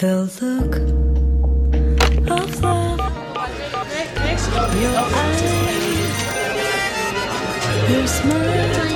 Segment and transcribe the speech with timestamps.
[0.00, 0.76] The look
[2.30, 3.00] of love.
[4.80, 5.42] Your eyes.
[7.90, 8.88] Your smile.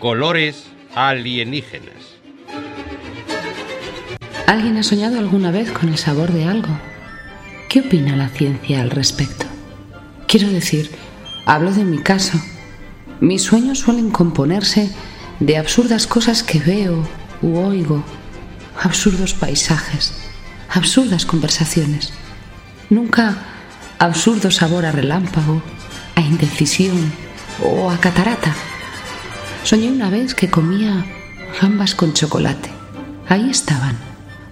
[0.00, 0.64] Colores
[0.96, 2.16] alienígenas.
[4.48, 6.76] ¿Alguien ha soñado alguna vez con el sabor de algo?
[7.68, 9.46] ¿Qué opina la ciencia al respecto?
[10.26, 10.90] Quiero decir,
[11.46, 12.40] hablo de mi caso.
[13.20, 14.90] Mis sueños suelen componerse
[15.42, 17.02] de absurdas cosas que veo
[17.42, 18.04] u oigo,
[18.80, 20.14] absurdos paisajes,
[20.68, 22.12] absurdas conversaciones.
[22.90, 23.38] Nunca
[23.98, 25.60] absurdo sabor a relámpago,
[26.14, 27.12] a indecisión
[27.60, 28.54] o a catarata.
[29.64, 31.04] Soñé una vez que comía
[31.60, 32.70] gambas con chocolate.
[33.28, 33.96] Ahí estaban,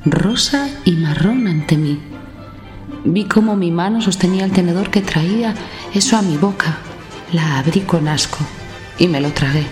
[0.04, 2.00] rosa y marrón ante mí.
[3.04, 5.54] Vi cómo mi mano sostenía el tenedor que traía
[5.94, 6.78] eso a mi boca.
[7.32, 8.38] La abrí con asco
[8.98, 9.66] y me lo tragué.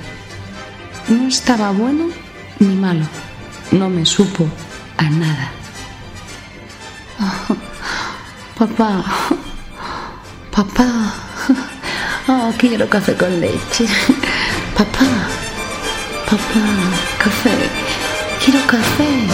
[1.08, 2.10] No estaba bueno
[2.58, 3.06] ni malo.
[3.72, 4.46] No me supo
[4.98, 5.50] a nada.
[8.58, 9.04] papá,
[10.54, 11.14] papá,
[12.28, 13.86] oh, quiero café con leche.
[14.76, 15.06] Papá,
[16.26, 16.60] papá,
[17.18, 17.56] café,
[18.44, 19.26] quiero café.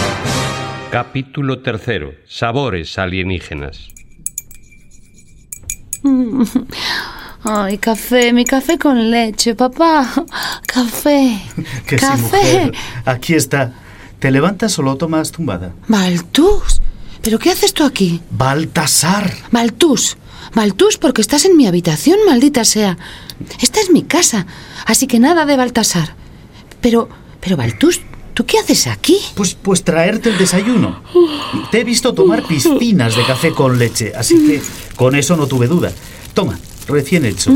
[0.91, 2.13] Capítulo tercero.
[2.25, 3.89] Sabores alienígenas.
[7.45, 10.11] Ay, café, mi café con leche, papá.
[10.67, 11.39] Café.
[11.87, 12.19] Que sí, café.
[12.19, 12.73] mujer.
[13.05, 13.73] Aquí está.
[14.19, 15.73] ¿Te levantas o lo tomas tumbada?
[15.87, 16.81] Maltus.
[17.21, 18.21] ¿Pero qué haces tú aquí?
[18.31, 19.31] Baltasar.
[19.51, 20.17] Maltus.
[20.53, 22.97] Maltus, porque estás en mi habitación, maldita sea.
[23.61, 24.45] Esta es mi casa,
[24.85, 26.15] así que nada de Baltasar.
[26.81, 27.09] Pero,
[27.41, 28.01] pero Baltus,
[28.33, 29.17] ¿tú qué haces aquí?
[29.35, 31.01] Pues, pues traerte el desayuno.
[31.71, 34.61] Te he visto tomar piscinas de café con leche, así que
[34.95, 35.91] con eso no tuve duda.
[36.33, 36.57] Toma,
[36.87, 37.51] recién hecho.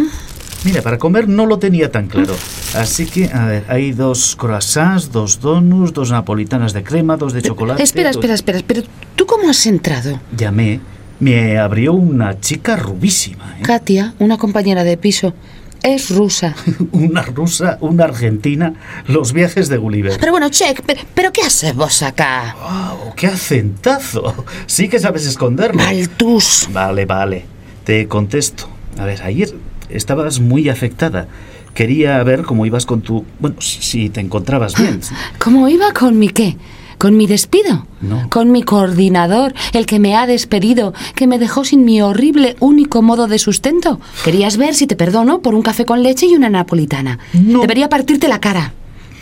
[0.65, 2.35] Mira, para comer no lo tenía tan claro.
[2.75, 7.41] Así que, a ver, hay dos croissants, dos donuts, dos napolitanas de crema, dos de
[7.41, 7.81] chocolate.
[7.81, 8.83] Espera, dos- espera, espera, pero
[9.15, 10.19] ¿tú cómo has entrado?
[10.35, 10.81] Llamé.
[11.21, 13.61] Me abrió una chica rubísima, ¿eh?
[13.63, 15.33] Katia, una compañera de piso,
[15.83, 16.55] es rusa.
[16.93, 18.73] Una rusa, una argentina,
[19.07, 20.17] los viajes de Gulliver.
[20.19, 22.55] Pero bueno, check, pero, pero ¿qué haces vos acá?
[22.61, 23.13] ¡Wow!
[23.15, 24.45] ¡Qué acentazo!
[24.65, 25.81] Sí que sabes esconderlo.
[25.81, 26.67] Maltus.
[26.71, 27.45] Vale, vale.
[27.85, 28.69] Te contesto.
[28.99, 29.55] A ver, ayer
[29.89, 31.27] estabas muy afectada.
[31.73, 33.23] Quería ver cómo ibas con tu...
[33.39, 34.99] Bueno, si te encontrabas bien.
[35.39, 36.57] ¿Cómo iba con mi qué?
[36.97, 37.87] ¿Con mi despido?
[38.01, 38.29] No.
[38.29, 43.01] Con mi coordinador, el que me ha despedido, que me dejó sin mi horrible único
[43.01, 44.01] modo de sustento.
[44.25, 47.19] Querías ver si te perdono por un café con leche y una napolitana.
[47.31, 47.61] No.
[47.61, 48.73] Debería partirte la cara.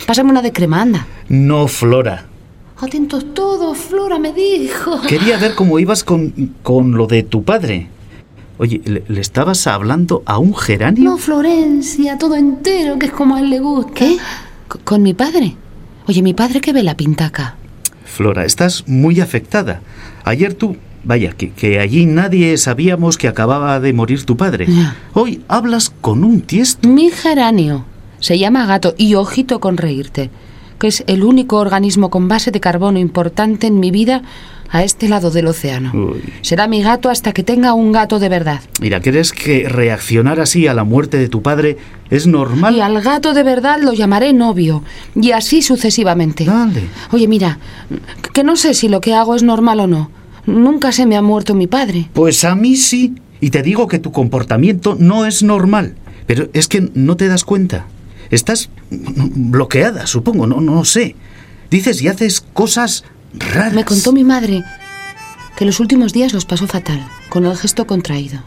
[0.07, 1.05] Pásame una de crema, anda.
[1.29, 2.25] No, Flora.
[2.79, 4.99] Atentos todos, Flora me dijo.
[5.01, 7.89] Quería ver cómo ibas con, con lo de tu padre.
[8.59, 11.03] Oye, ¿le, le estabas hablando a un geranio?
[11.11, 13.93] No, Florencia, todo entero, que es como a él le gusta.
[13.93, 14.17] ¿Qué?
[14.83, 15.55] ¿Con mi padre?
[16.07, 17.55] Oye, mi padre que ve la pintaca.
[18.05, 19.81] Flora, estás muy afectada.
[20.23, 20.77] Ayer tú...
[21.03, 24.65] Vaya, que, que allí nadie sabíamos que acababa de morir tu padre.
[24.67, 24.93] Ya.
[25.13, 26.89] Hoy hablas con un tiesto.
[26.89, 27.85] Mi geranio
[28.19, 30.29] se llama gato y ojito con reírte,
[30.79, 34.21] que es el único organismo con base de carbono importante en mi vida
[34.69, 35.91] a este lado del océano.
[35.93, 36.21] Uy.
[36.41, 38.61] Será mi gato hasta que tenga un gato de verdad.
[38.81, 41.77] Mira, ¿crees que reaccionar así a la muerte de tu padre
[42.09, 42.75] es normal?
[42.75, 44.83] Y al gato de verdad lo llamaré novio,
[45.15, 46.45] y así sucesivamente.
[46.45, 46.83] Dale.
[47.11, 47.59] Oye, mira,
[48.33, 50.11] que no sé si lo que hago es normal o no.
[50.45, 52.09] Nunca se me ha muerto mi padre.
[52.13, 53.15] Pues a mí sí.
[53.39, 55.95] Y te digo que tu comportamiento no es normal.
[56.25, 57.85] Pero es que no te das cuenta.
[58.29, 61.15] Estás bloqueada, supongo, no, no sé.
[61.69, 63.73] Dices y haces cosas raras.
[63.73, 64.63] Me contó mi madre
[65.57, 68.39] que los últimos días los pasó fatal, con el gesto contraído.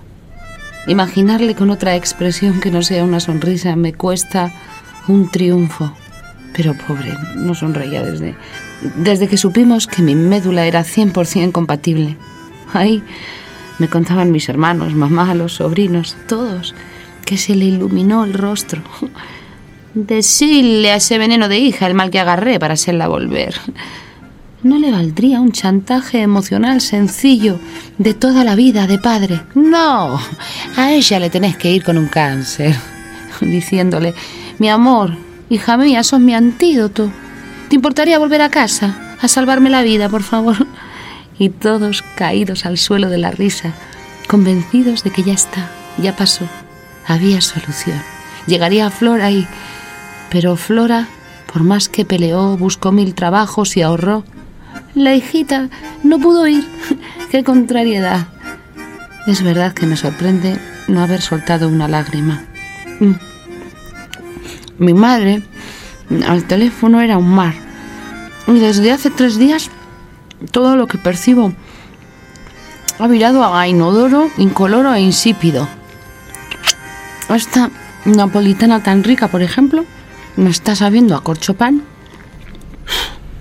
[0.86, 4.52] Imaginarle con otra expresión que no sea una sonrisa me cuesta
[5.08, 5.92] un triunfo.
[6.56, 8.34] Pero pobre, no sonreía desde,
[8.96, 12.16] desde que supimos que mi médula era 100% compatible.
[12.72, 13.02] Ahí
[13.78, 16.74] me contaban mis hermanos, mamá, los sobrinos, todos,
[17.24, 18.82] que se le iluminó el rostro.
[19.94, 23.54] Decirle a ese veneno de hija el mal que agarré para hacerla volver.
[24.62, 27.58] ¿No le valdría un chantaje emocional sencillo
[27.96, 29.40] de toda la vida de padre?
[29.54, 30.20] No,
[30.76, 32.76] a ella le tenés que ir con un cáncer,
[33.40, 34.14] diciéndole,
[34.58, 35.16] mi amor,
[35.48, 37.10] hija mía, sos mi antídoto.
[37.70, 40.66] ¿Te importaría volver a casa a salvarme la vida, por favor?
[41.38, 43.72] Y todos caídos al suelo de la risa,
[44.28, 46.46] convencidos de que ya está, ya pasó,
[47.06, 48.00] había solución.
[48.46, 49.48] Llegaría a Flora y...
[50.30, 51.08] Pero Flora,
[51.52, 54.24] por más que peleó, buscó mil trabajos y ahorró,
[54.94, 55.68] la hijita
[56.02, 56.66] no pudo ir.
[57.30, 58.28] ¡Qué contrariedad!
[59.26, 62.42] Es verdad que me sorprende no haber soltado una lágrima.
[63.00, 63.14] Mm.
[64.78, 65.42] Mi madre
[66.26, 67.54] al teléfono era un mar.
[68.46, 69.70] Y desde hace tres días
[70.50, 71.52] todo lo que percibo
[72.98, 75.68] ha virado a inodoro, incoloro e insípido.
[77.28, 77.70] Esta
[78.04, 79.84] napolitana tan rica, por ejemplo,
[80.36, 81.82] me está sabiendo a corchopan.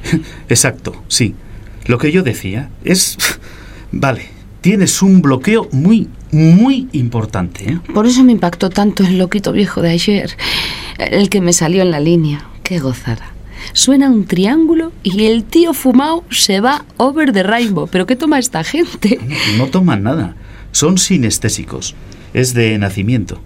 [0.50, 1.36] Exacto, sí.
[1.86, 3.18] Lo que yo decía es...
[3.92, 4.30] Vale,
[4.62, 7.72] tienes un bloqueo muy, muy importante.
[7.72, 7.80] ¿eh?
[7.94, 10.38] Por eso me impactó tanto el loquito viejo de ayer,
[11.00, 12.46] el que me salió en la línea.
[12.64, 13.34] Qué gozada.
[13.74, 17.88] Suena un triángulo y el tío fumao se va over the rainbow.
[17.92, 19.20] ¿Pero qué toma esta gente?
[19.58, 20.36] No toman nada.
[20.72, 21.96] Son sinestésicos.
[22.34, 23.42] Es de nacimiento.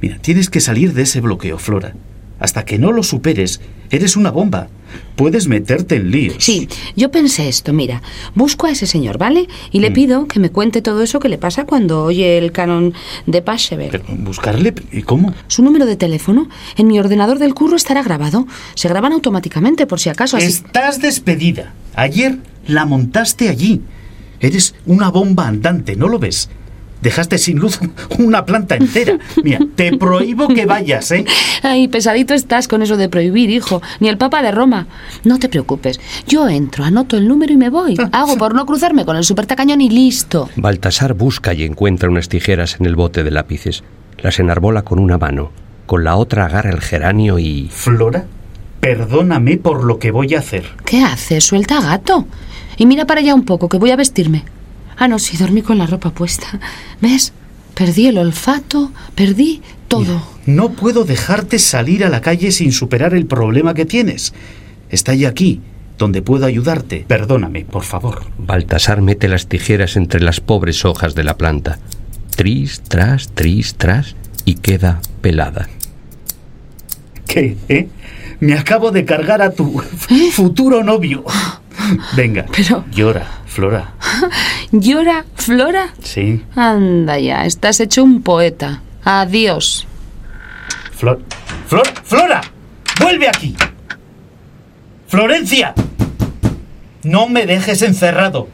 [0.00, 1.94] Mira, tienes que salir de ese bloqueo, Flora.
[2.38, 4.68] Hasta que no lo superes, eres una bomba.
[5.16, 6.36] Puedes meterte en líos.
[6.38, 8.00] Sí, yo pensé esto, mira,
[8.34, 9.48] busco a ese señor, ¿vale?
[9.70, 9.82] Y Mm.
[9.82, 12.94] le pido que me cuente todo eso que le pasa cuando oye el canon
[13.26, 13.88] de Pachebel.
[13.90, 14.72] Pero, ¿Buscarle?
[14.92, 15.34] ¿Y cómo?
[15.48, 18.46] Su número de teléfono en mi ordenador del curro estará grabado.
[18.74, 20.46] Se graban automáticamente por si acaso así.
[20.46, 21.74] Estás despedida.
[21.94, 23.82] Ayer la montaste allí.
[24.40, 26.48] Eres una bomba andante, ¿no lo ves?
[27.02, 27.78] Dejaste sin luz
[28.18, 29.18] una planta entera.
[29.42, 31.24] Mira, te prohíbo que vayas, ¿eh?
[31.62, 33.80] Ay, pesadito estás con eso de prohibir, hijo.
[34.00, 34.86] Ni el Papa de Roma.
[35.24, 36.00] No te preocupes.
[36.26, 37.96] Yo entro, anoto el número y me voy.
[38.12, 40.48] Hago por no cruzarme con el supertacañón y listo.
[40.56, 43.84] Baltasar busca y encuentra unas tijeras en el bote de lápices.
[44.18, 45.52] Las enarbola con una mano.
[45.86, 47.68] Con la otra agarra el geranio y...
[47.72, 48.26] Flora,
[48.80, 50.64] perdóname por lo que voy a hacer.
[50.84, 51.44] ¿Qué haces?
[51.44, 52.26] Suelta gato.
[52.76, 54.44] Y mira para allá un poco, que voy a vestirme.
[54.98, 56.58] Ah, no, sí, dormí con la ropa puesta.
[57.00, 57.32] ¿Ves?
[57.74, 60.20] Perdí el olfato, perdí todo.
[60.46, 64.34] No puedo dejarte salir a la calle sin superar el problema que tienes.
[64.90, 65.60] Está ya aquí,
[65.98, 67.04] donde puedo ayudarte.
[67.06, 68.22] Perdóname, por favor.
[68.38, 71.78] Baltasar mete las tijeras entre las pobres hojas de la planta.
[72.34, 75.68] Tris, tras, tris, tras, y queda pelada.
[77.26, 77.56] ¿Qué?
[77.68, 77.88] ¿Eh?
[78.40, 79.80] Me acabo de cargar a tu
[80.32, 81.24] futuro novio.
[82.16, 83.92] Venga, Pero- llora, Flora.
[84.72, 85.88] ¿Llora, Flora?
[86.02, 88.82] Sí, Anda ya, estás hecho un poeta.
[89.04, 89.86] Adiós.
[90.92, 91.20] Flor.
[91.66, 92.40] Flor, Flora,
[93.00, 93.56] vuelve aquí.
[95.06, 95.74] Florencia,
[97.02, 98.48] no me dejes encerrado.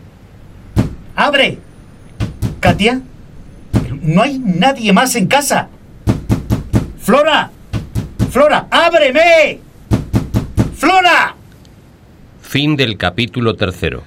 [1.17, 1.59] Abre.
[2.61, 3.01] Katia,
[3.73, 5.69] Pero no hay nadie más en casa.
[7.01, 7.51] Flora,
[8.31, 9.61] Flora, ábreme.
[10.77, 11.37] Flora.
[12.43, 14.03] Fin del capítulo tercero.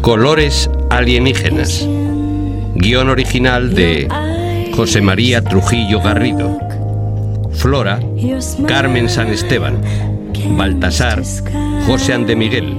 [0.00, 1.84] Colores alienígenas.
[2.76, 4.06] Guión original de
[4.76, 6.56] José María Trujillo Garrido.
[7.52, 7.98] Flora,
[8.68, 9.82] Carmen San Esteban.
[10.50, 11.22] Baltasar,
[11.84, 12.76] José Ande Miguel.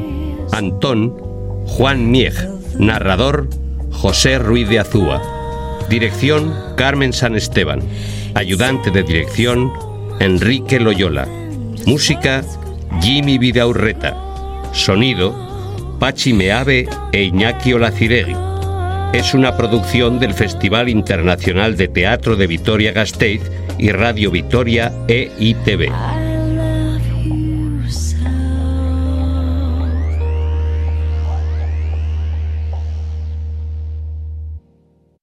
[0.54, 1.18] Antón,
[1.66, 2.34] Juan Mieg.
[2.80, 3.50] Narrador,
[3.92, 5.22] José Ruiz de Azúa.
[5.90, 7.82] Dirección, Carmen San Esteban.
[8.34, 9.74] Ayudante de dirección,
[10.22, 11.28] Enrique Loyola.
[11.86, 12.44] Música,
[13.02, 14.16] Jimmy Vidaurreta.
[14.72, 15.34] Sonido,
[16.00, 18.36] Pachi Meave e Iñaki Olaciregui.
[19.14, 23.42] Es una producción del Festival Internacional de Teatro de Vitoria-Gasteiz
[23.78, 26.25] y Radio Vitoria EITV.